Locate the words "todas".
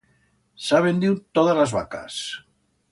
1.39-1.61